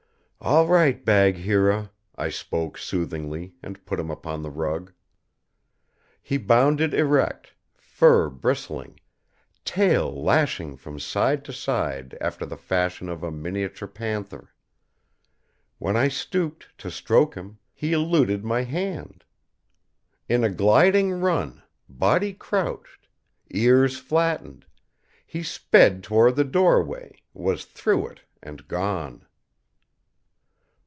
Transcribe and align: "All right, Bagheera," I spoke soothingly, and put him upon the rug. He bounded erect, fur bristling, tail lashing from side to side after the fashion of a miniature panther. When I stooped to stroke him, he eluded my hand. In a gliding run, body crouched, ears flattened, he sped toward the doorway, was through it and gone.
"All 0.43 0.65
right, 0.65 1.05
Bagheera," 1.05 1.91
I 2.15 2.29
spoke 2.29 2.75
soothingly, 2.79 3.53
and 3.61 3.85
put 3.85 3.99
him 3.99 4.09
upon 4.09 4.41
the 4.41 4.49
rug. 4.49 4.91
He 6.19 6.37
bounded 6.37 6.95
erect, 6.95 7.53
fur 7.75 8.27
bristling, 8.31 8.99
tail 9.63 10.11
lashing 10.19 10.77
from 10.77 10.99
side 10.99 11.45
to 11.45 11.53
side 11.53 12.17
after 12.19 12.47
the 12.47 12.57
fashion 12.57 13.07
of 13.07 13.21
a 13.21 13.29
miniature 13.29 13.87
panther. 13.87 14.51
When 15.77 15.95
I 15.95 16.07
stooped 16.07 16.75
to 16.79 16.89
stroke 16.89 17.35
him, 17.35 17.59
he 17.71 17.93
eluded 17.93 18.43
my 18.43 18.63
hand. 18.63 19.23
In 20.27 20.43
a 20.43 20.49
gliding 20.49 21.11
run, 21.11 21.61
body 21.87 22.33
crouched, 22.33 23.07
ears 23.51 23.99
flattened, 23.99 24.65
he 25.23 25.43
sped 25.43 26.01
toward 26.03 26.35
the 26.35 26.43
doorway, 26.43 27.21
was 27.31 27.63
through 27.63 28.07
it 28.07 28.21
and 28.41 28.67
gone. 28.67 29.27